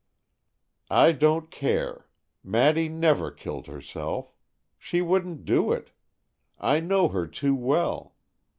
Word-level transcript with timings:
"I 0.89 1.11
don't 1.11 1.51
care! 1.51 2.07
Maddy 2.43 2.89
never 2.89 3.29
killed 3.29 3.67
herself. 3.67 4.33
She 4.79 4.99
wouldn't 4.99 5.45
do 5.45 5.71
it, 5.71 5.91
I 6.57 6.79
know 6.79 7.09
her 7.09 7.27
too 7.27 7.53
well. 7.53 8.15